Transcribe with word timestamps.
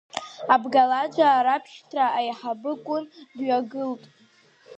Абгалаџаа 0.53 1.45
рабшьҭра 1.45 2.05
аиҳабы 2.19 2.71
Кәын 2.85 3.03
дҩагылт. 3.37 4.03